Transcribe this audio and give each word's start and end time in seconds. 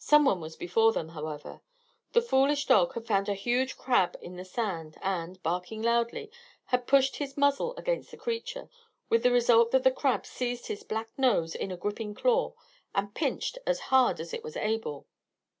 Some 0.00 0.24
one 0.24 0.40
was 0.40 0.56
before 0.56 0.90
them, 0.92 1.10
however. 1.10 1.60
The 2.14 2.20
foolish 2.20 2.66
dog 2.66 2.94
had 2.94 3.06
found 3.06 3.28
a 3.28 3.34
huge 3.34 3.76
crab 3.76 4.16
in 4.20 4.34
the 4.34 4.44
sand 4.44 4.98
and, 5.02 5.40
barking 5.44 5.82
loudly, 5.82 6.32
had 6.64 6.88
pushed 6.88 7.14
his 7.18 7.36
muzzle 7.36 7.76
against 7.76 8.10
the 8.10 8.16
creature, 8.16 8.68
with 9.08 9.22
the 9.22 9.30
result 9.30 9.70
that 9.70 9.84
the 9.84 9.92
crab 9.92 10.26
seized 10.26 10.66
his 10.66 10.82
black 10.82 11.16
nose 11.16 11.54
in 11.54 11.70
a 11.70 11.76
gripping 11.76 12.12
claw 12.12 12.54
and 12.92 13.14
pinched 13.14 13.56
as 13.68 13.78
hard 13.94 14.18
as 14.18 14.34
it 14.34 14.42
was 14.42 14.56
able. 14.56 15.06